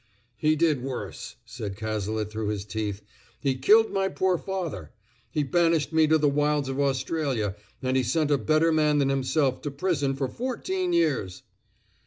[0.35, 3.03] "He did worse," said Cazalet through his teeth.
[3.39, 4.89] "He killed my poor father;
[5.29, 9.09] he banished me to the wilds of Australia; and he sent a better man than
[9.09, 11.43] himself to prison for fourteen years!"